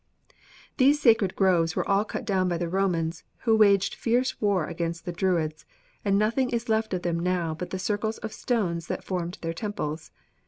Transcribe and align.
"These 0.77 0.99
sacred 0.99 1.35
groves 1.35 1.75
were 1.75 1.87
all 1.87 2.05
cut 2.05 2.25
down 2.25 2.49
by 2.49 2.57
the 2.57 2.67
Romans, 2.67 3.23
who 3.41 3.55
waged 3.55 3.93
fierce 3.93 4.41
war 4.41 4.65
against 4.65 5.05
the 5.05 5.11
Druids, 5.11 5.63
and 6.03 6.17
nothing 6.17 6.49
is 6.49 6.67
left 6.69 6.95
of 6.95 7.03
them 7.03 7.19
now 7.19 7.53
but 7.53 7.69
the 7.69 7.77
circles 7.77 8.17
of 8.17 8.33
stones 8.33 8.87
that 8.87 9.03
formed 9.03 9.37
their 9.41 9.53
temples. 9.53 10.09